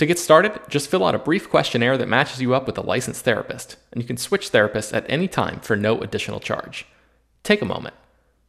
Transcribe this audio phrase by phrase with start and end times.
[0.00, 2.80] To get started, just fill out a brief questionnaire that matches you up with a
[2.80, 6.86] licensed therapist, and you can switch therapists at any time for no additional charge.
[7.42, 7.94] Take a moment.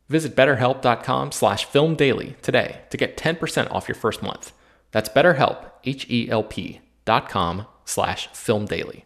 [0.08, 4.54] Visit betterhelp.com slash filmdaily today to get 10% off your first month.
[4.92, 9.04] That's betterhelp, H-E-L-P dot com slash filmdaily.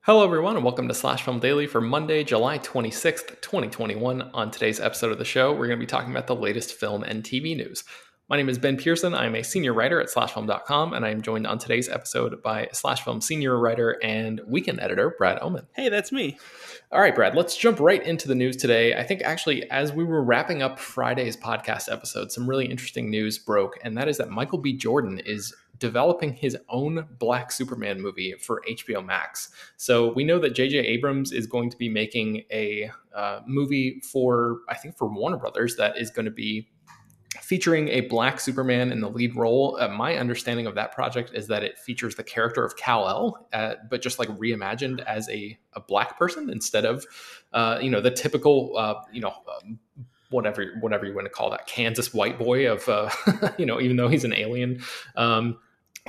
[0.00, 4.22] Hello, everyone, and welcome to Slash Film Daily for Monday, July 26th, 2021.
[4.32, 7.04] On today's episode of the show, we're going to be talking about the latest film
[7.04, 7.84] and TV news.
[8.32, 9.12] My name is Ben Pearson.
[9.14, 13.22] I'm a senior writer at slashfilm.com, and I am joined on today's episode by Slashfilm
[13.22, 15.66] senior writer and weekend editor, Brad Oman.
[15.74, 16.38] Hey, that's me.
[16.90, 18.94] All right, Brad, let's jump right into the news today.
[18.94, 23.36] I think actually, as we were wrapping up Friday's podcast episode, some really interesting news
[23.38, 24.72] broke, and that is that Michael B.
[24.72, 29.50] Jordan is developing his own Black Superman movie for HBO Max.
[29.76, 30.78] So we know that J.J.
[30.78, 35.76] Abrams is going to be making a uh, movie for, I think, for Warner Brothers
[35.76, 36.68] that is going to be
[37.42, 39.76] featuring a black Superman in the lead role.
[39.80, 43.48] Uh, my understanding of that project is that it features the character of Kal El,
[43.52, 47.04] uh, but just like reimagined as a, a black person instead of,
[47.52, 49.78] uh, you know, the typical, uh, you know, um,
[50.30, 53.10] whatever whatever you want to call that Kansas white boy of, uh,
[53.58, 54.80] you know, even though he's an alien.
[55.16, 55.58] Um,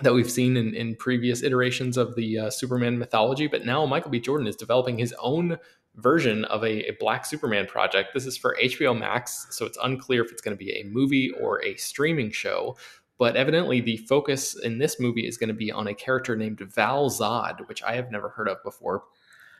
[0.02, 4.10] that we've seen in, in previous iterations of the uh, Superman mythology, but now Michael
[4.10, 4.20] B.
[4.20, 5.60] Jordan is developing his own
[5.96, 8.14] version of a, a, Black Superman project.
[8.14, 11.31] This is for HBO Max, so it's unclear if it's going to be a movie
[11.40, 12.78] or a streaming show.
[13.20, 16.59] But evidently, the focus in this movie is going to be on a character named
[16.59, 19.04] Val Zod, which I have never heard of before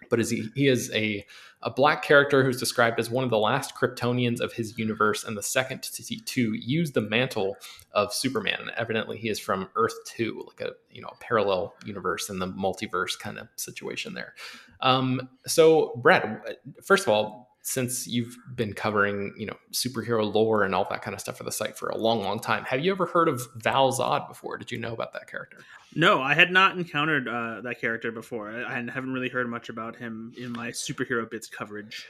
[0.10, 1.26] but is he, he is a,
[1.62, 5.38] a black character who's described as one of the last Kryptonians of his universe and
[5.38, 7.58] the second to, to use the mantle
[7.94, 8.58] of Superman.
[8.60, 12.40] And evidently, he is from Earth Two, like a you know a parallel universe in
[12.40, 14.34] the multiverse kind of situation there.
[14.82, 16.42] Um, so, Brad,
[16.84, 21.14] first of all, since you've been covering, you know, superhero lore and all that kind
[21.14, 23.48] of stuff for the site for a long, long time, have you ever heard of
[23.56, 24.58] Val Zod before?
[24.58, 25.60] Did you know about that character?
[25.96, 28.50] No, I had not encountered uh, that character before.
[28.50, 32.08] I haven't really heard much about him in my superhero bits coverage.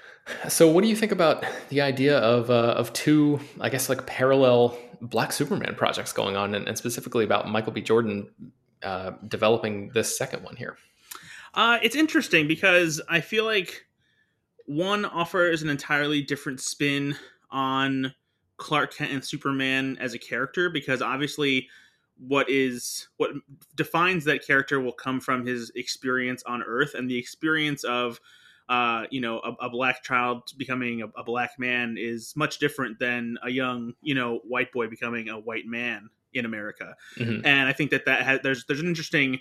[0.48, 4.06] So, what do you think about the idea of uh, of two, I guess, like
[4.06, 7.81] parallel Black Superman projects going on, and, and specifically about Michael B.
[7.81, 8.30] Jordan
[8.84, 10.78] uh, developing this second one here?
[11.54, 13.86] Uh, it's interesting because I feel like
[14.66, 17.16] one offers an entirely different spin
[17.52, 18.13] on
[18.58, 21.68] Clark Kent and Superman as a character because obviously
[22.28, 23.31] what is what
[23.75, 28.20] defines that character will come from his experience on earth and the experience of
[28.70, 32.98] uh, you know a, a, black child becoming a, a, black man is much different
[32.98, 37.46] than a young you know white boy becoming a white man in america mm-hmm.
[37.46, 39.40] and i think that that has, there's there's an interesting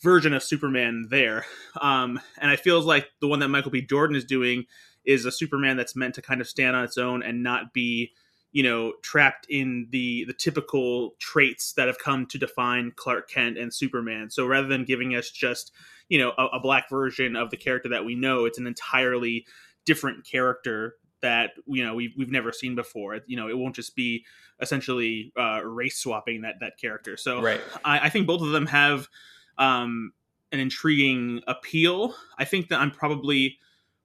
[0.00, 1.44] version of Superman there.
[1.80, 3.82] Um, and I feels like the one that Michael B.
[3.82, 4.66] Jordan is doing
[5.04, 8.12] is a Superman that's meant to kind of stand on its own and not be,
[8.52, 13.58] you know, trapped in the the typical traits that have come to define Clark Kent
[13.58, 14.30] and Superman.
[14.30, 15.72] So rather than giving us just,
[16.08, 19.46] you know, a, a black version of the character that we know, it's an entirely
[19.84, 23.96] different character that you know we've, we've never seen before you know it won't just
[23.96, 24.24] be
[24.60, 27.60] essentially uh, race swapping that that character so right.
[27.84, 29.08] I, I think both of them have
[29.56, 30.12] um,
[30.52, 32.14] an intriguing appeal.
[32.38, 33.58] I think that I'm probably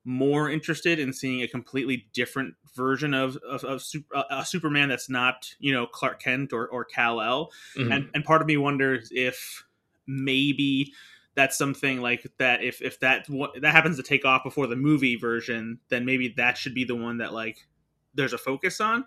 [0.06, 4.90] more interested in seeing a completely different version of, of, of super, uh, a Superman
[4.90, 7.52] that's not, you know, Clark Kent or, or Kal-El.
[7.78, 7.92] Mm-hmm.
[7.92, 9.64] And, and part of me wonders if
[10.08, 10.92] maybe
[11.36, 13.26] that's something like that if if that
[13.62, 16.96] that happens to take off before the movie version then maybe that should be the
[16.96, 17.66] one that like
[18.14, 19.06] there's a focus on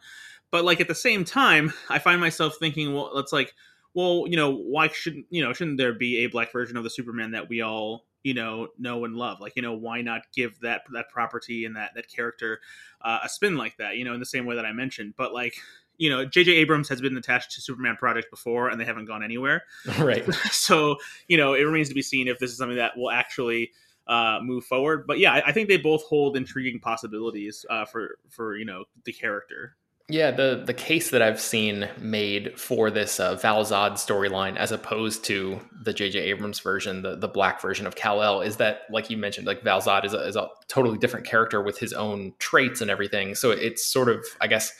[0.50, 3.54] but like at the same time i find myself thinking well it's like
[3.96, 6.90] well, you know, why shouldn't you know shouldn't there be a black version of the
[6.90, 9.40] Superman that we all you know know and love?
[9.40, 12.60] Like, you know, why not give that that property and that that character
[13.02, 13.96] uh, a spin like that?
[13.96, 15.14] You know, in the same way that I mentioned.
[15.16, 15.54] But like,
[15.96, 16.50] you know, J.J.
[16.50, 19.62] Abrams has been attached to Superman project before, and they haven't gone anywhere.
[20.00, 20.24] Right.
[20.50, 20.96] so,
[21.28, 23.70] you know, it remains to be seen if this is something that will actually
[24.08, 25.06] uh, move forward.
[25.06, 28.84] But yeah, I, I, think they both hold intriguing possibilities uh, for for you know
[29.04, 29.76] the character.
[30.08, 34.70] Yeah, the the case that I've seen made for this uh, Val Zod storyline, as
[34.70, 36.20] opposed to the J.J.
[36.20, 39.62] Abrams version, the the black version of Kal El, is that like you mentioned, like
[39.62, 43.34] Val Zod is a, is a totally different character with his own traits and everything.
[43.34, 44.72] So it's sort of, I guess,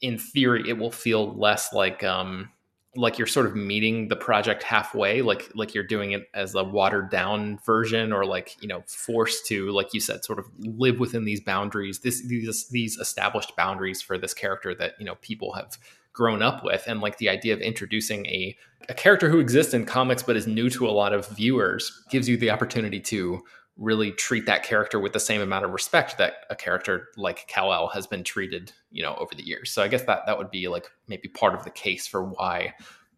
[0.00, 2.50] in theory, it will feel less like um,
[2.96, 6.62] like you're sort of meeting the project halfway like like you're doing it as a
[6.62, 11.00] watered down version or like you know forced to like you said sort of live
[11.00, 15.52] within these boundaries this these these established boundaries for this character that you know people
[15.52, 15.76] have
[16.14, 16.82] grown up with.
[16.86, 18.56] And like the idea of introducing a
[18.88, 22.28] a character who exists in comics but is new to a lot of viewers gives
[22.28, 23.42] you the opportunity to
[23.76, 27.88] really treat that character with the same amount of respect that a character like Kal-El
[27.88, 29.70] has been treated, you know, over the years.
[29.72, 32.74] So I guess that that would be like maybe part of the case for why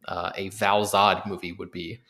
[0.07, 2.01] uh, a Val Zod movie would be,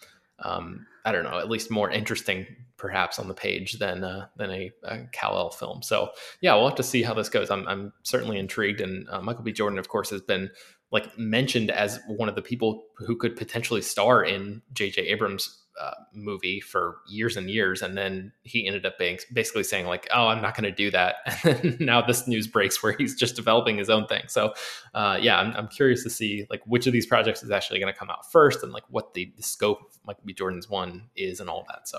[0.40, 2.46] um, I don't know, at least more interesting
[2.76, 5.82] perhaps on the page than uh, than a, a Kal-El film.
[5.82, 6.10] So
[6.40, 7.50] yeah, we'll have to see how this goes.
[7.50, 9.52] I'm I'm certainly intrigued, and uh, Michael B.
[9.52, 10.50] Jordan, of course, has been
[10.92, 15.02] like mentioned as one of the people who could potentially star in J.J.
[15.02, 19.86] Abrams' uh, movie for years and years, and then he ended up being basically saying
[19.86, 22.92] like, "Oh, I'm not going to do that." And then now this news breaks where
[22.92, 24.24] he's just developing his own thing.
[24.26, 24.52] So,
[24.94, 27.92] uh, yeah, I'm, I'm, curious to see like which of these projects is actually going
[27.92, 30.32] to come out first, and like what the, the, scope of Michael B.
[30.32, 31.86] Jordan's one is, and all that.
[31.88, 31.98] So,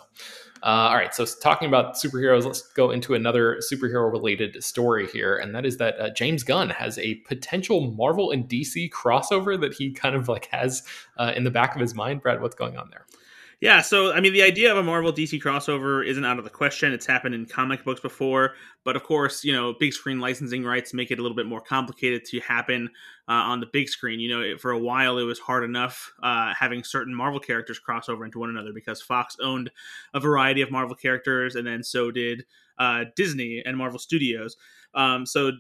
[0.64, 1.14] uh, all right.
[1.14, 5.78] So, talking about superheroes, let's go into another superhero related story here, and that is
[5.78, 10.28] that uh, James Gunn has a potential Marvel and DC crossover that he kind of
[10.28, 10.84] like has
[11.18, 12.22] uh, in the back of his mind.
[12.22, 13.06] Brad, what's going on there?
[13.60, 16.50] Yeah, so I mean, the idea of a Marvel DC crossover isn't out of the
[16.50, 16.94] question.
[16.94, 20.94] It's happened in comic books before, but of course, you know, big screen licensing rights
[20.94, 22.88] make it a little bit more complicated to happen
[23.28, 24.20] uh, on the big screen.
[24.20, 27.80] You know, it, for a while, it was hard enough uh, having certain Marvel characters
[27.80, 29.72] cross over into one another because Fox owned
[30.14, 32.46] a variety of Marvel characters, and then so did
[32.78, 34.56] uh, Disney and Marvel Studios.
[34.94, 35.52] Um, so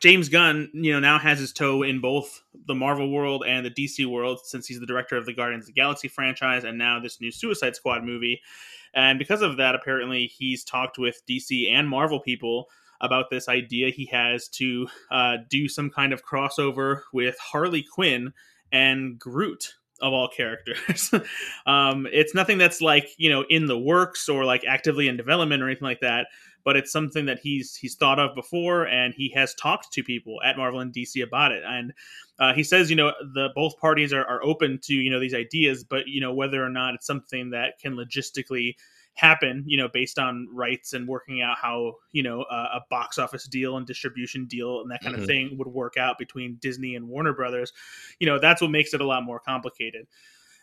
[0.00, 3.70] James Gunn, you know, now has his toe in both the Marvel world and the
[3.70, 7.00] DC world since he's the director of the Guardians of the Galaxy franchise and now
[7.00, 8.40] this new Suicide Squad movie.
[8.94, 12.68] And because of that, apparently he's talked with DC and Marvel people
[13.00, 18.32] about this idea he has to uh, do some kind of crossover with Harley Quinn
[18.72, 21.10] and Groot of all characters.
[21.66, 25.62] um, it's nothing that's like you know in the works or like actively in development
[25.62, 26.26] or anything like that
[26.66, 30.40] but it's something that he's he's thought of before, and he has talked to people
[30.44, 31.62] at Marvel and DC about it.
[31.64, 31.92] And
[32.40, 35.32] uh, he says, you know, the both parties are, are open to you know these
[35.32, 38.74] ideas, but you know whether or not it's something that can logistically
[39.14, 43.46] happen, you know, based on rights and working out how you know a box office
[43.46, 45.22] deal and distribution deal and that kind mm-hmm.
[45.22, 47.72] of thing would work out between Disney and Warner Brothers.
[48.18, 50.08] You know, that's what makes it a lot more complicated.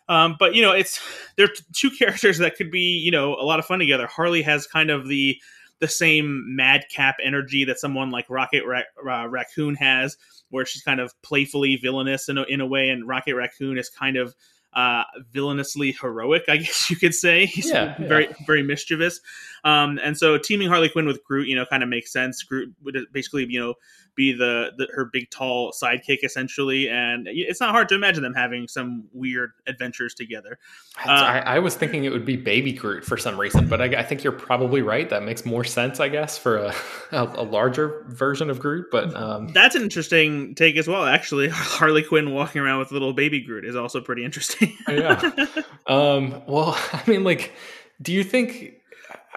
[0.09, 0.99] Um, but you know, it's
[1.37, 4.05] they're two characters that could be you know a lot of fun together.
[4.05, 5.37] Harley has kind of the
[5.83, 10.15] the same madcap energy that someone like Rocket Ra- uh, Raccoon has,
[10.49, 13.89] where she's kind of playfully villainous in a, in a way, and Rocket Raccoon is
[13.89, 14.33] kind of
[14.75, 17.45] uh, villainously heroic, I guess you could say.
[17.45, 18.33] He's yeah, very yeah.
[18.45, 19.19] very mischievous,
[19.63, 22.43] um, and so teaming Harley Quinn with Groot, you know, kind of makes sense.
[22.43, 23.75] Groot would basically, you know,
[24.15, 28.33] be the, the, her big tall sidekick essentially, and it's not hard to imagine them
[28.33, 30.59] having some weird adventures together.
[31.05, 33.85] Uh, I, I, was thinking it would be Baby Groot for some reason, but I,
[33.85, 35.09] I, think you're probably right.
[35.09, 36.75] That makes more sense, I guess, for a,
[37.11, 38.87] a, a larger version of Groot.
[38.91, 39.47] But um...
[39.47, 41.05] that's an interesting take as well.
[41.05, 44.62] Actually, Harley Quinn walking around with little Baby Groot is also pretty interesting.
[44.87, 45.21] Yeah.
[45.85, 47.51] Um, well, I mean, like,
[48.01, 48.75] do you think,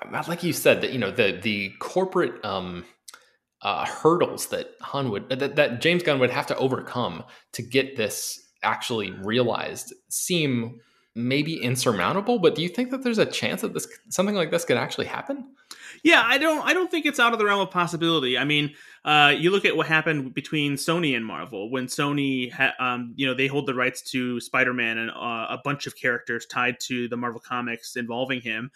[0.00, 2.84] uh, like you said, that you know the the corporate um,
[3.62, 7.96] uh, hurdles that Han would that, that James Gunn would have to overcome to get
[7.96, 10.78] this actually realized seem
[11.16, 12.38] maybe insurmountable.
[12.38, 15.06] But do you think that there's a chance that this something like this could actually
[15.06, 15.46] happen?
[16.02, 16.64] Yeah, I don't.
[16.64, 18.36] I don't think it's out of the realm of possibility.
[18.38, 22.74] I mean, uh, you look at what happened between Sony and Marvel when Sony, ha-
[22.78, 26.46] um, you know, they hold the rights to Spider-Man and uh, a bunch of characters
[26.46, 28.70] tied to the Marvel comics involving him,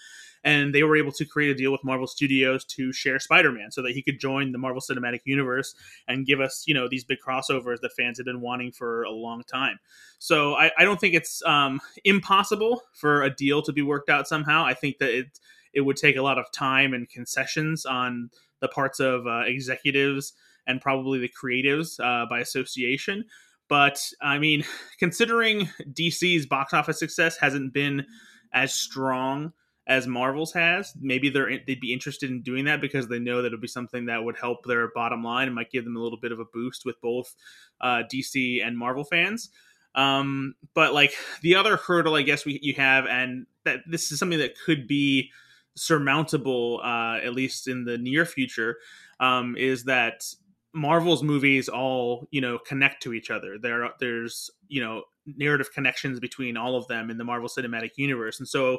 [0.45, 3.83] and they were able to create a deal with Marvel Studios to share Spider-Man so
[3.83, 5.75] that he could join the Marvel Cinematic Universe
[6.09, 9.11] and give us, you know, these big crossovers that fans have been wanting for a
[9.11, 9.79] long time.
[10.19, 14.29] So I, I don't think it's um, impossible for a deal to be worked out
[14.29, 14.65] somehow.
[14.65, 15.39] I think that it
[15.73, 18.31] it would take a lot of time and concessions on
[18.61, 20.33] the parts of uh, executives
[20.67, 23.25] and probably the creatives uh, by association.
[23.69, 24.65] But I mean,
[24.99, 28.07] considering DC's box office success hasn't been
[28.53, 29.53] as strong
[29.87, 33.47] as Marvel's has, maybe they're they'd be interested in doing that because they know that
[33.47, 36.19] it'll be something that would help their bottom line and might give them a little
[36.21, 37.35] bit of a boost with both
[37.81, 39.51] uh, DC and Marvel fans.
[39.95, 44.19] Um, but like the other hurdle, I guess we you have, and that this is
[44.19, 45.31] something that could be
[45.75, 48.77] surmountable, uh, at least in the near future,
[49.19, 50.25] um, is that
[50.73, 53.59] Marvel's movies all you know connect to each other.
[53.59, 55.03] There, there's you know
[55.37, 58.79] narrative connections between all of them in the Marvel Cinematic Universe, and so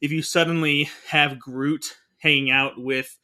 [0.00, 3.18] if you suddenly have Groot hanging out with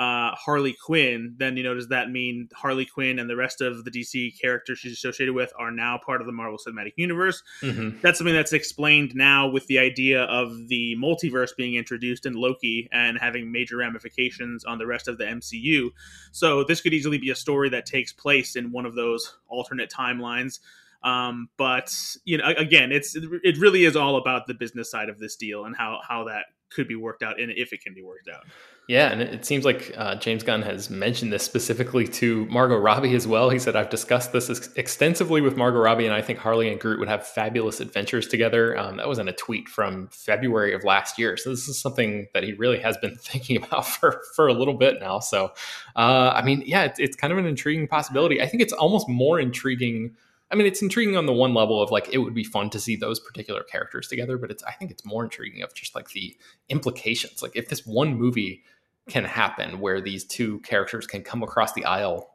[0.00, 3.84] uh, Harley Quinn, then you know does that mean Harley Quinn and the rest of
[3.84, 7.42] the DC characters she's associated with are now part of the Marvel Cinematic Universe?
[7.60, 7.98] Mm-hmm.
[8.00, 12.88] That's something that's explained now with the idea of the multiverse being introduced in Loki
[12.92, 15.90] and having major ramifications on the rest of the MCU.
[16.32, 19.92] So this could easily be a story that takes place in one of those alternate
[19.92, 20.60] timelines.
[21.02, 25.18] Um, but you know, again, it's it really is all about the business side of
[25.18, 28.02] this deal and how how that could be worked out and if it can be
[28.02, 28.44] worked out.
[28.88, 33.14] Yeah, and it seems like uh, James Gunn has mentioned this specifically to Margot Robbie
[33.14, 33.48] as well.
[33.50, 36.80] He said, I've discussed this ex- extensively with Margot Robbie, and I think Harley and
[36.80, 38.76] Groot would have fabulous adventures together.
[38.76, 41.36] Um, that was in a tweet from February of last year.
[41.36, 44.74] So this is something that he really has been thinking about for, for a little
[44.74, 45.20] bit now.
[45.20, 45.52] So,
[45.94, 48.42] uh, I mean, yeah, it's, it's kind of an intriguing possibility.
[48.42, 50.16] I think it's almost more intriguing–
[50.50, 52.80] I mean, it's intriguing on the one level of like it would be fun to
[52.80, 56.10] see those particular characters together, but it's I think it's more intriguing of just like
[56.10, 56.36] the
[56.68, 57.42] implications.
[57.42, 58.64] Like if this one movie
[59.08, 62.30] can happen where these two characters can come across the aisle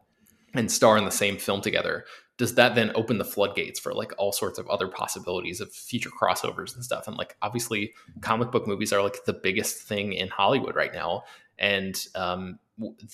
[0.54, 2.06] and star in the same film together,
[2.38, 6.10] does that then open the floodgates for like all sorts of other possibilities of future
[6.10, 7.08] crossovers and stuff?
[7.08, 11.24] And like obviously, comic book movies are like the biggest thing in Hollywood right now,
[11.58, 12.60] and um,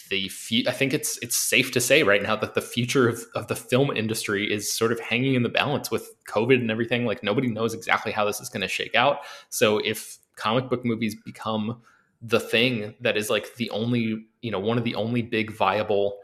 [0.10, 0.32] the
[0.68, 3.56] I think it's it's safe to say right now that the future of, of the
[3.56, 7.06] film industry is sort of hanging in the balance with COVID and everything.
[7.06, 9.20] Like nobody knows exactly how this is going to shake out.
[9.50, 11.82] So if comic book movies become
[12.22, 16.20] the thing that is like the only you know one of the only big viable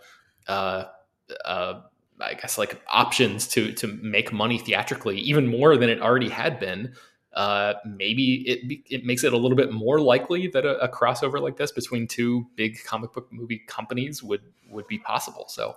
[0.48, 0.86] uh,
[1.46, 1.82] uh,
[2.20, 6.60] I guess like options to to make money theatrically, even more than it already had
[6.60, 6.94] been
[7.38, 11.40] uh, maybe it it makes it a little bit more likely that a, a, crossover
[11.40, 14.42] like this between two big comic book movie companies would
[14.72, 15.46] would be possible.
[15.48, 15.76] So.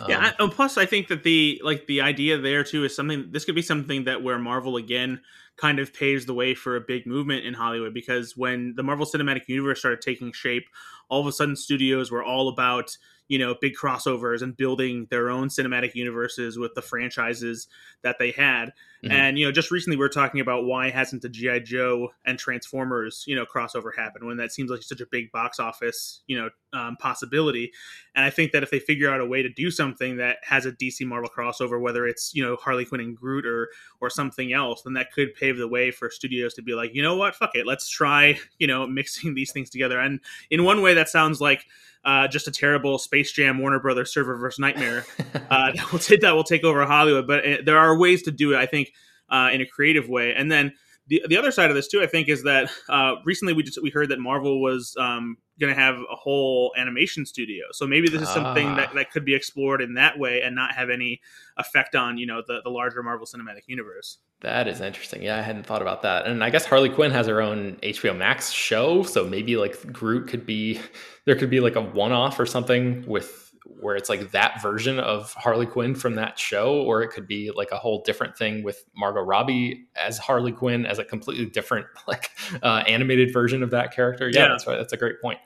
[0.00, 3.26] Um, yeah, and plus I think that the like the idea there too is something.
[3.30, 5.20] This could be something that where Marvel again
[5.56, 9.06] kind of paves the way for a big movement in Hollywood because when the Marvel
[9.06, 10.64] Cinematic Universe started taking shape,
[11.10, 12.96] all of a sudden studios were all about
[13.28, 17.68] you know big crossovers and building their own cinematic universes with the franchises
[18.02, 18.72] that they had.
[19.04, 19.12] Mm-hmm.
[19.12, 22.38] and you know just recently we are talking about why hasn't the gi joe and
[22.38, 26.40] transformers you know crossover happened when that seems like such a big box office you
[26.40, 27.72] know um, possibility.
[28.14, 30.64] And i think that if they figure out a way to do something that has
[30.64, 33.68] a dc marvel crossover whether it's you know harley quinn and groot or
[34.00, 37.02] or something else then that could pave the way for studios to be like you
[37.02, 37.34] know what?
[37.34, 37.66] Fuck it.
[37.66, 40.00] Let's try you know mixing these things together.
[40.00, 41.66] And in one way that sounds like
[42.06, 45.04] uh, just a terrible Space Jam Warner Brothers Serververse nightmare
[45.50, 47.26] uh, that will take that will take over Hollywood.
[47.26, 48.92] But it, there are ways to do it, I think,
[49.28, 50.32] uh, in a creative way.
[50.34, 50.72] And then
[51.08, 53.82] the the other side of this too, I think, is that uh, recently we just
[53.82, 57.64] we heard that Marvel was um, going to have a whole animation studio.
[57.72, 58.76] So maybe this is something ah.
[58.76, 61.20] that, that could be explored in that way and not have any
[61.56, 64.18] effect on you know the the larger Marvel Cinematic Universe.
[64.40, 65.22] That is interesting.
[65.22, 66.26] Yeah, I hadn't thought about that.
[66.26, 70.28] And I guess Harley Quinn has her own HBO Max show, so maybe like Groot
[70.28, 70.80] could be
[71.24, 73.45] there could be like a one-off or something with
[73.80, 77.50] where it's like that version of Harley Quinn from that show, or it could be
[77.50, 81.86] like a whole different thing with Margot Robbie as Harley Quinn as a completely different
[82.08, 82.30] like
[82.62, 84.28] uh, animated version of that character.
[84.28, 84.76] Yeah, yeah, that's right.
[84.76, 85.38] That's a great point.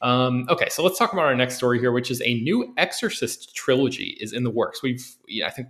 [0.00, 3.54] Um, okay, so let's talk about our next story here, which is a new Exorcist
[3.54, 4.82] trilogy is in the works.
[4.82, 5.68] We've, yeah, I think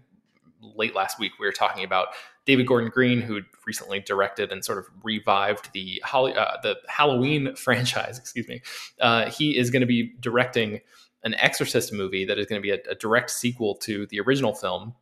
[0.61, 2.09] late last week we were talking about
[2.45, 7.55] David Gordon Green, who recently directed and sort of revived the Holly, uh, the Halloween
[7.57, 8.61] franchise, excuse me,
[9.01, 10.81] uh, he is going to be directing
[11.25, 14.55] an Exorcist movie that is going to be a, a direct sequel to the original
[14.55, 14.95] film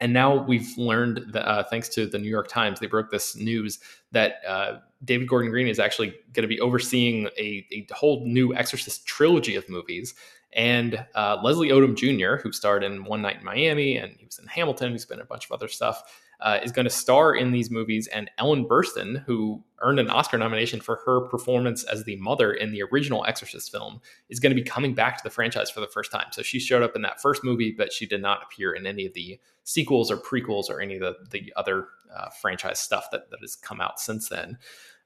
[0.00, 3.36] and now we've learned that, uh, thanks to the New York Times, they broke this
[3.36, 3.78] news
[4.12, 8.54] that uh, David Gordon Green is actually going to be overseeing a, a, whole new
[8.54, 10.14] Exorcist trilogy of movies.
[10.52, 14.38] And uh, Leslie Odom Jr., who starred in One Night in Miami and he was
[14.38, 17.34] in Hamilton, he's been in a bunch of other stuff, uh, is going to star
[17.34, 18.06] in these movies.
[18.08, 22.72] And Ellen Burstyn, who earned an Oscar nomination for her performance as the mother in
[22.72, 25.86] the original Exorcist film, is going to be coming back to the franchise for the
[25.86, 26.26] first time.
[26.32, 29.06] So she showed up in that first movie, but she did not appear in any
[29.06, 33.30] of the sequels or prequels or any of the, the other uh, franchise stuff that,
[33.30, 34.58] that has come out since then.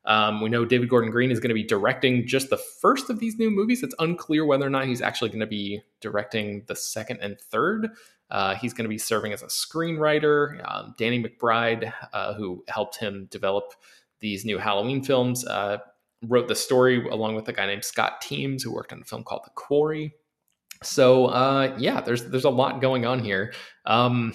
[0.05, 3.19] Um, we know David Gordon Green is going to be directing just the first of
[3.19, 3.83] these new movies.
[3.83, 7.91] It's unclear whether or not he's actually going to be directing the second and third.
[8.31, 10.61] Uh, he's going to be serving as a screenwriter.
[10.71, 13.73] Um, Danny McBride, uh, who helped him develop
[14.21, 15.79] these new Halloween films, uh,
[16.23, 19.23] wrote the story along with a guy named Scott Teems, who worked on a film
[19.23, 20.13] called The Quarry.
[20.83, 23.53] So uh, yeah, there's there's a lot going on here.
[23.85, 24.33] Um,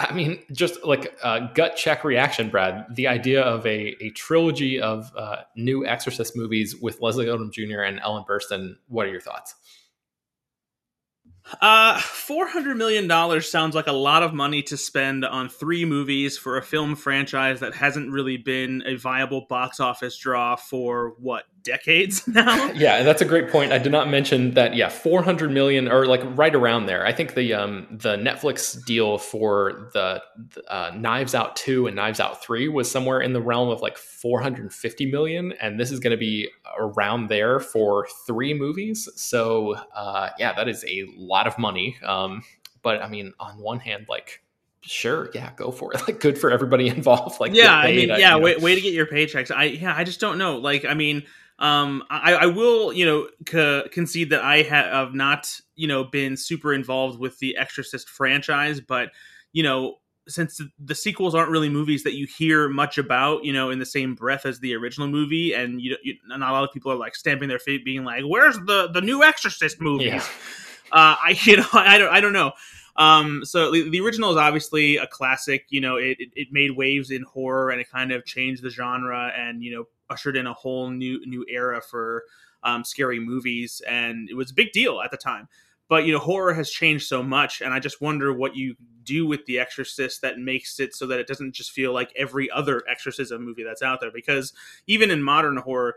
[0.00, 2.86] I mean, just like a gut check reaction, Brad.
[2.94, 7.80] The idea of a, a trilogy of uh, new Exorcist movies with Leslie Odom Jr.
[7.80, 8.76] and Ellen Burstyn.
[8.86, 9.56] What are your thoughts?
[11.60, 15.84] Uh, four hundred million dollars sounds like a lot of money to spend on three
[15.84, 21.14] movies for a film franchise that hasn't really been a viable box office draw for
[21.18, 22.70] what decades now.
[22.72, 23.72] yeah, that's a great point.
[23.72, 24.74] I did not mention that.
[24.74, 27.06] Yeah, four hundred million, or like right around there.
[27.06, 30.22] I think the um the Netflix deal for the
[30.68, 33.98] uh, Knives Out two and Knives Out three was somewhere in the realm of like
[33.98, 36.48] four hundred fifty million, and this is going to be
[36.78, 39.08] around there for three movies.
[39.16, 41.96] So uh, yeah, that is a lot of money.
[42.04, 42.42] Um,
[42.82, 44.42] but I mean, on one hand, like
[44.82, 48.36] sure yeah go for it like good for everybody involved like yeah i mean yeah
[48.36, 51.22] way, way to get your paychecks i yeah i just don't know like i mean
[51.58, 56.36] um, I, I will, you know, c- concede that I have not, you know, been
[56.36, 59.10] super involved with the Exorcist franchise, but
[59.52, 59.96] you know,
[60.28, 63.86] since the sequels aren't really movies that you hear much about, you know, in the
[63.86, 66.96] same breath as the original movie, and you, you not a lot of people are
[66.96, 70.24] like stamping their feet, being like, "Where's the the new Exorcist movies?" Yeah.
[70.90, 72.52] Uh, I you know I don't I don't know.
[72.96, 75.66] Um, so the, original is obviously a classic.
[75.68, 78.70] You know, it, it, it made waves in horror and it kind of changed the
[78.70, 82.24] genre and you know ushered in a whole new new era for
[82.62, 85.48] um, scary movies, and it was a big deal at the time.
[85.88, 89.26] But you know, horror has changed so much, and I just wonder what you do
[89.26, 92.82] with The Exorcist that makes it so that it doesn't just feel like every other
[92.88, 94.10] exorcism movie that's out there.
[94.12, 94.52] Because
[94.86, 95.96] even in modern horror,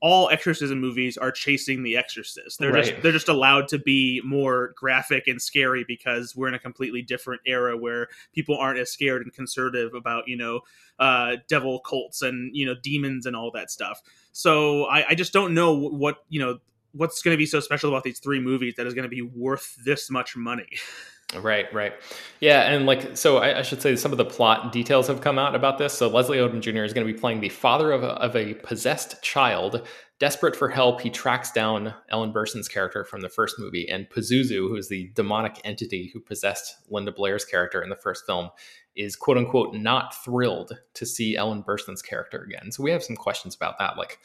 [0.00, 2.58] all exorcism movies are chasing the exorcist.
[2.58, 2.84] They're right.
[2.84, 7.02] just they're just allowed to be more graphic and scary because we're in a completely
[7.02, 10.60] different era where people aren't as scared and conservative about you know
[10.98, 14.00] uh, devil cults and you know demons and all that stuff.
[14.32, 16.58] So I, I just don't know what you know
[16.92, 19.22] what's going to be so special about these three movies that is going to be
[19.22, 20.68] worth this much money
[21.38, 21.92] Right, right.
[22.40, 25.38] Yeah, and like, so I, I, should say some of the plot details have come
[25.38, 25.94] out about this.
[25.94, 26.82] So Leslie Odom Jr.
[26.82, 29.86] is going to be playing the father of a, of a possessed child.
[30.18, 34.68] Desperate for help, he tracks down Ellen Burstyn's character from the first movie, and Pazuzu,
[34.68, 38.50] who is the demonic entity who possessed Linda Blair's character in the first film,
[38.96, 42.72] is quote unquote not thrilled to see Ellen Burstyn's character again.
[42.72, 43.96] So we have some questions about that.
[43.96, 44.18] Like,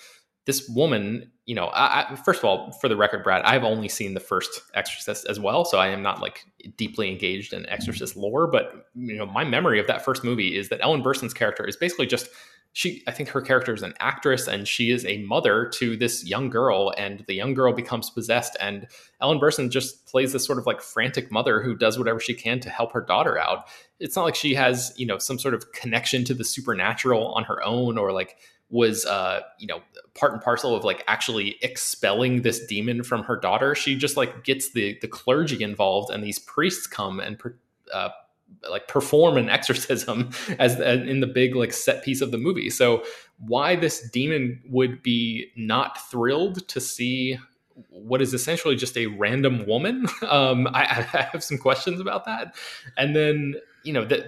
[0.45, 3.89] this woman, you know, I, I, first of all, for the record, Brad, I've only
[3.89, 6.45] seen the first Exorcist as well, so I am not like
[6.77, 8.47] deeply engaged in Exorcist lore.
[8.47, 11.75] But you know, my memory of that first movie is that Ellen Burstyn's character is
[11.75, 12.29] basically just
[12.73, 13.03] she.
[13.07, 16.51] I think her character is an actress, and she is a mother to this young
[16.51, 18.87] girl, and the young girl becomes possessed, and
[19.19, 22.59] Ellen Burstyn just plays this sort of like frantic mother who does whatever she can
[22.59, 23.67] to help her daughter out.
[23.99, 27.45] It's not like she has you know some sort of connection to the supernatural on
[27.45, 28.37] her own, or like
[28.75, 29.81] was uh you know
[30.15, 33.73] part and parcel of like actually expelling this demon from her daughter.
[33.73, 37.41] She just like gets the the clergy involved and these priests come and
[37.93, 38.09] uh,
[38.69, 42.69] like perform an exorcism as in the big like set piece of the movie.
[42.69, 43.03] So
[43.39, 47.39] why this demon would be not thrilled to see
[47.89, 50.83] what is essentially just a random woman um I,
[51.13, 52.55] I have some questions about that.
[52.97, 54.25] And then you know that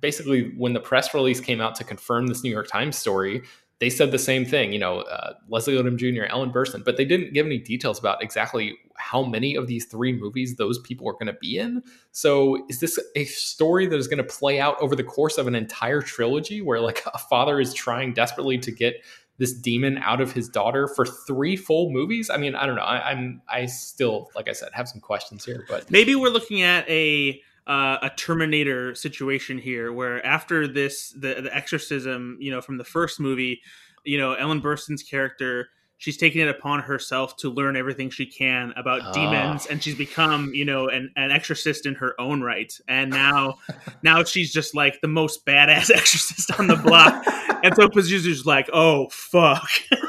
[0.00, 3.42] basically when the press release came out to confirm this New York Times story,
[3.78, 7.04] they said the same thing, you know, uh, Leslie Odom Jr., Ellen Burstyn, but they
[7.04, 11.12] didn't give any details about exactly how many of these three movies those people are
[11.12, 11.82] going to be in.
[12.12, 15.46] So, is this a story that is going to play out over the course of
[15.46, 19.04] an entire trilogy where, like, a father is trying desperately to get
[19.38, 22.30] this demon out of his daughter for three full movies?
[22.30, 22.82] I mean, I don't know.
[22.82, 26.62] I, I'm, I still, like I said, have some questions here, but maybe we're looking
[26.62, 32.60] at a uh, a Terminator situation here, where after this, the the exorcism, you know,
[32.60, 33.60] from the first movie,
[34.04, 38.72] you know, Ellen Burstyn's character, she's taken it upon herself to learn everything she can
[38.76, 39.12] about oh.
[39.12, 42.72] demons, and she's become, you know, an, an exorcist in her own right.
[42.88, 43.56] And now,
[44.02, 47.24] now she's just like the most badass exorcist on the block.
[47.64, 49.68] and so Pazuzu's like, oh fuck.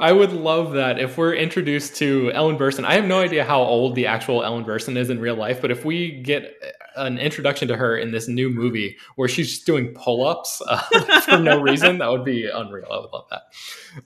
[0.00, 2.84] I would love that if we're introduced to Ellen Burstyn.
[2.84, 5.70] I have no idea how old the actual Ellen Burstyn is in real life, but
[5.70, 6.56] if we get
[6.96, 11.38] an introduction to her in this new movie where she's just doing pull-ups uh, for
[11.38, 12.86] no reason, that would be unreal.
[12.90, 13.42] I would love that.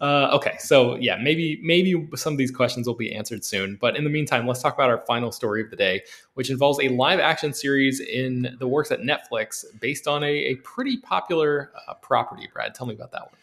[0.00, 3.76] Uh, okay, so yeah, maybe maybe some of these questions will be answered soon.
[3.80, 6.02] But in the meantime, let's talk about our final story of the day,
[6.34, 10.96] which involves a live-action series in the works at Netflix based on a, a pretty
[10.98, 12.48] popular uh, property.
[12.52, 13.38] Brad, tell me about that one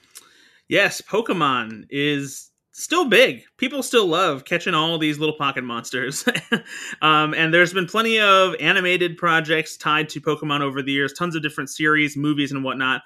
[0.67, 3.43] yes, Pokemon is still big.
[3.57, 6.25] People still love catching all these little pocket monsters.
[7.01, 11.35] um, and there's been plenty of animated projects tied to Pokemon over the years, tons
[11.35, 13.01] of different series, movies, and whatnot.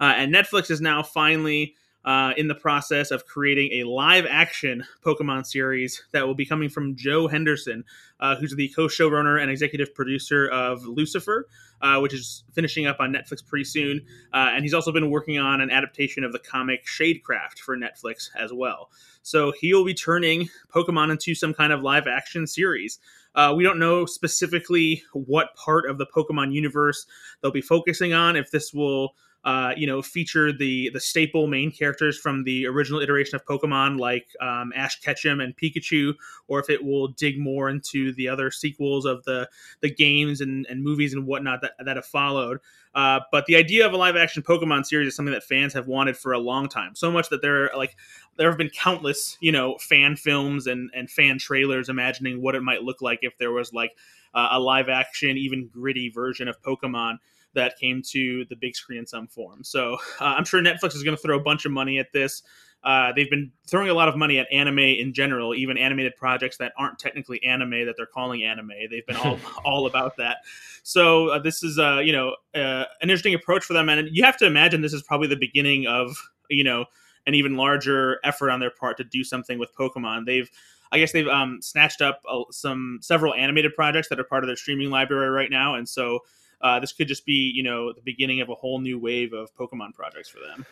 [0.00, 4.84] Uh, and Netflix is now finally uh, in the process of creating a live action
[5.04, 7.84] Pokemon series that will be coming from Joe Henderson,
[8.20, 11.48] uh, who's the co showrunner and executive producer of Lucifer,
[11.80, 14.00] uh, which is finishing up on Netflix pretty soon.
[14.32, 18.28] Uh, and he's also been working on an adaptation of the comic Shadecraft for Netflix
[18.38, 18.90] as well.
[19.22, 22.98] So he'll be turning Pokemon into some kind of live action series.
[23.34, 27.06] Uh, we don't know specifically what part of the Pokemon universe
[27.40, 31.72] they'll be focusing on, if this will uh, you know, feature the the staple main
[31.72, 36.14] characters from the original iteration of Pokemon, like um, Ash Ketchum and Pikachu,
[36.46, 39.48] or if it will dig more into the other sequels of the
[39.80, 42.58] the games and, and movies and whatnot that, that have followed.
[42.94, 45.88] Uh, but the idea of a live action Pokemon series is something that fans have
[45.88, 46.94] wanted for a long time.
[46.94, 47.96] So much that there are like
[48.36, 52.62] there have been countless, you know, fan films and and fan trailers imagining what it
[52.62, 53.96] might look like if there was like
[54.34, 57.18] uh, a live action, even gritty version of Pokemon
[57.54, 59.64] that came to the big screen in some form.
[59.64, 62.42] So uh, I'm sure Netflix is going to throw a bunch of money at this.
[62.84, 66.56] Uh, they've been throwing a lot of money at anime in general, even animated projects
[66.56, 68.72] that aren't technically anime that they're calling anime.
[68.90, 70.38] They've been all all about that.
[70.82, 74.24] So uh, this is uh, you know uh, an interesting approach for them, and you
[74.24, 76.16] have to imagine this is probably the beginning of
[76.50, 76.86] you know
[77.24, 80.26] an even larger effort on their part to do something with Pokemon.
[80.26, 80.50] They've
[80.90, 84.56] I guess they've um, snatched up some several animated projects that are part of their
[84.56, 86.20] streaming library right now, and so
[86.62, 89.54] uh, this could just be you know the beginning of a whole new wave of
[89.54, 90.66] Pokemon projects for them.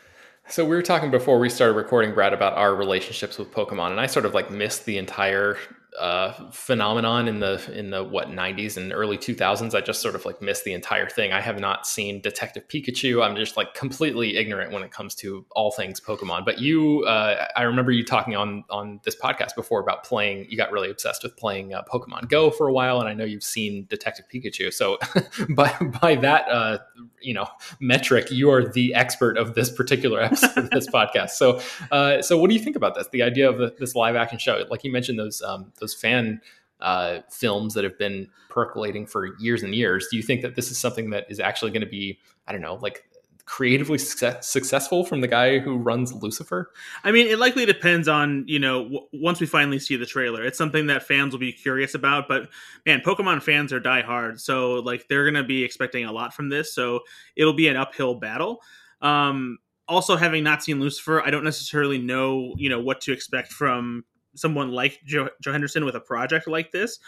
[0.49, 4.01] So we were talking before we started recording, Brad, about our relationships with Pokemon, and
[4.01, 5.59] I sort of like missed the entire
[5.99, 9.75] uh, phenomenon in the in the what 90s and early 2000s.
[9.75, 11.33] I just sort of like missed the entire thing.
[11.33, 13.25] I have not seen Detective Pikachu.
[13.25, 16.45] I'm just like completely ignorant when it comes to all things Pokemon.
[16.45, 20.47] But you, uh, I remember you talking on on this podcast before about playing.
[20.49, 23.25] You got really obsessed with playing uh, Pokemon Go for a while, and I know
[23.25, 24.73] you've seen Detective Pikachu.
[24.73, 24.99] So
[25.51, 26.79] by by that uh,
[27.21, 27.49] you know
[27.81, 31.31] metric, you are the expert of this particular episode of this podcast.
[31.31, 33.09] So uh, so what do you think about this?
[33.09, 36.41] The idea of the, this live action show, like you mentioned those um, those fan
[36.81, 40.09] uh, films that have been percolating for years and years.
[40.11, 42.63] Do you think that this is something that is actually going to be, I don't
[42.63, 43.05] know, like
[43.45, 46.71] creatively success- successful from the guy who runs Lucifer?
[47.03, 50.45] I mean, it likely depends on, you know, w- once we finally see the trailer.
[50.45, 52.49] It's something that fans will be curious about, but
[52.87, 54.41] man, Pokemon fans are die hard.
[54.41, 56.73] So, like, they're going to be expecting a lot from this.
[56.73, 57.01] So,
[57.37, 58.63] it'll be an uphill battle.
[59.03, 63.53] Um, also, having not seen Lucifer, I don't necessarily know, you know, what to expect
[63.53, 66.99] from someone like Joe, Joe Henderson with a project like this.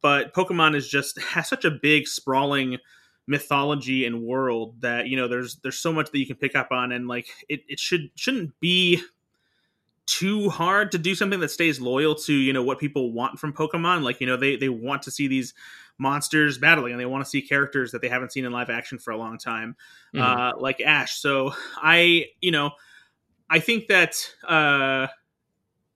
[0.00, 2.78] But Pokemon is just has such a big sprawling
[3.26, 6.72] mythology and world that you know there's there's so much that you can pick up
[6.72, 9.00] on and like it, it should shouldn't be
[10.06, 13.52] too hard to do something that stays loyal to you know what people want from
[13.52, 15.54] pokemon like you know they they want to see these
[15.98, 18.98] monsters battling and they want to see characters that they haven't seen in live action
[18.98, 19.76] for a long time
[20.12, 20.20] mm-hmm.
[20.20, 22.72] uh like ash so i you know
[23.48, 24.16] i think that
[24.48, 25.06] uh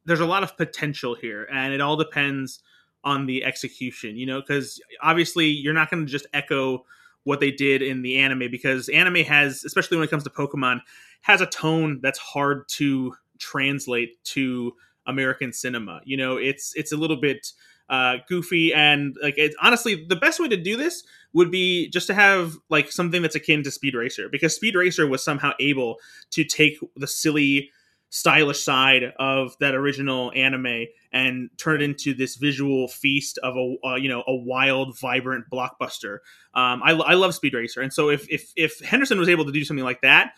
[0.07, 2.61] there's a lot of potential here, and it all depends
[3.05, 4.17] on the execution.
[4.17, 6.85] You know, because obviously you're not going to just echo
[7.25, 10.81] what they did in the anime because anime has, especially when it comes to Pokemon,
[11.23, 14.73] has a tone that's hard to translate to
[15.07, 16.01] American cinema.
[16.05, 17.53] You know, it's it's a little bit
[17.89, 22.07] uh, goofy and like it's honestly the best way to do this would be just
[22.09, 25.99] to have like something that's akin to Speed Racer because Speed Racer was somehow able
[26.31, 27.71] to take the silly
[28.11, 33.75] stylish side of that original anime and turn it into this visual feast of a
[33.87, 36.19] uh, you know a wild vibrant blockbuster.
[36.55, 37.81] Um, I, I love speed racer.
[37.81, 40.33] And so if, if if henderson was able to do something like that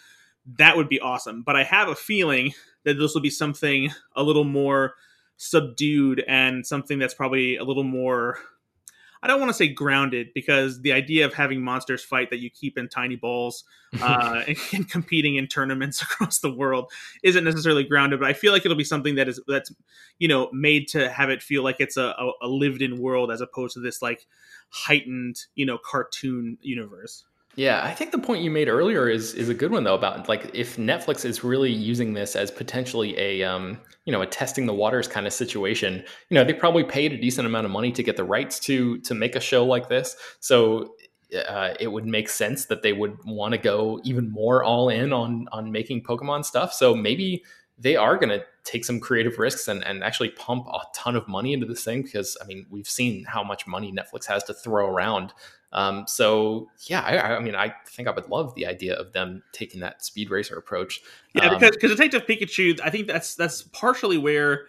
[0.56, 1.42] that would be awesome.
[1.42, 2.52] But i have a feeling
[2.84, 4.94] that this will be something a little more
[5.36, 8.38] subdued and something that's probably a little more
[9.22, 12.50] I don't want to say grounded because the idea of having monsters fight that you
[12.50, 13.64] keep in tiny balls
[14.02, 16.90] uh, and, and, competing in tournaments across the world
[17.22, 18.20] isn't necessarily grounded.
[18.20, 19.72] But I feel like it'll be something that is that's
[20.18, 23.30] you know made to have it feel like it's a, a, a lived in world
[23.30, 24.26] as opposed to this like
[24.70, 27.24] heightened you know cartoon universe.
[27.56, 30.28] Yeah, I think the point you made earlier is is a good one though about
[30.28, 34.66] like if Netflix is really using this as potentially a um, you know a testing
[34.66, 36.04] the waters kind of situation.
[36.30, 38.98] You know, they probably paid a decent amount of money to get the rights to
[39.00, 40.14] to make a show like this.
[40.38, 40.94] So
[41.48, 45.12] uh, it would make sense that they would want to go even more all in
[45.12, 46.72] on on making Pokemon stuff.
[46.72, 47.42] So maybe
[47.76, 51.26] they are going to take some creative risks and, and actually pump a ton of
[51.26, 54.54] money into this thing because I mean we've seen how much money Netflix has to
[54.54, 55.32] throw around
[55.72, 59.42] um, so yeah, I, I, mean, I think I would love the idea of them
[59.52, 61.00] taking that speed racer approach.
[61.34, 64.66] Yeah, um, because because Detective Pikachu, I think that's that's partially where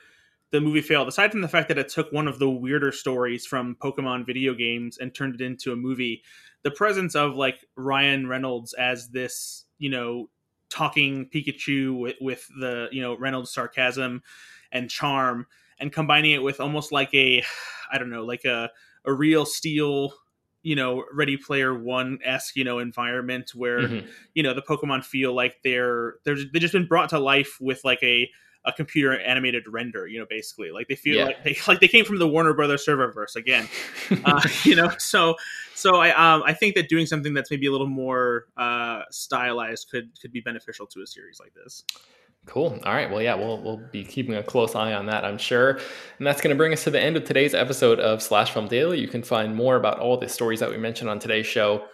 [0.51, 1.07] the movie failed.
[1.07, 4.53] Aside from the fact that it took one of the weirder stories from Pokemon video
[4.53, 6.21] games and turned it into a movie,
[6.63, 10.29] the presence of like Ryan Reynolds as this, you know,
[10.69, 14.23] talking Pikachu with, with the you know Reynolds sarcasm
[14.71, 15.47] and charm,
[15.79, 17.43] and combining it with almost like a,
[17.91, 18.69] I don't know, like a
[19.05, 20.13] a real steel
[20.61, 24.05] you know ready player one esque you know environment where mm-hmm.
[24.33, 27.79] you know the pokemon feel like they're they're they've just been brought to life with
[27.85, 28.29] like a
[28.65, 31.25] a computer animated render you know basically like they feel yeah.
[31.25, 33.67] like they like they came from the warner brothers serververse again
[34.25, 35.35] uh, you know so
[35.75, 39.89] so i um i think that doing something that's maybe a little more uh stylized
[39.89, 41.83] could could be beneficial to a series like this
[42.45, 42.79] Cool.
[42.83, 43.11] All right.
[43.11, 45.71] Well, yeah, we'll we'll be keeping a close eye on that, I'm sure.
[46.17, 48.67] And that's going to bring us to the end of today's episode of Slash Film
[48.67, 48.99] Daily.
[48.99, 51.85] You can find more about all the stories that we mentioned on today's show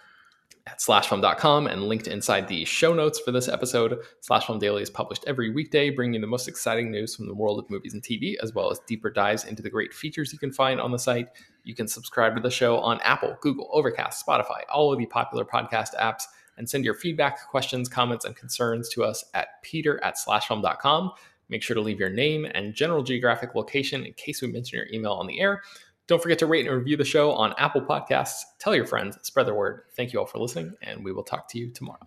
[0.66, 3.98] at slashfilm.com and linked inside the show notes for this episode.
[4.20, 7.34] Slash Film Daily is published every weekday, bringing you the most exciting news from the
[7.34, 10.38] world of movies and TV, as well as deeper dives into the great features you
[10.38, 11.28] can find on the site.
[11.64, 15.44] You can subscribe to the show on Apple, Google, Overcast, Spotify, all of the popular
[15.44, 16.22] podcast apps
[16.58, 21.12] and send your feedback, questions, comments, and concerns to us at peter at slashfilm.com.
[21.48, 24.88] Make sure to leave your name and general geographic location in case we mention your
[24.92, 25.62] email on the air.
[26.06, 28.42] Don't forget to rate and review the show on Apple Podcasts.
[28.60, 29.82] Tell your friends, spread the word.
[29.96, 31.98] Thank you all for listening, and we will talk to you tomorrow.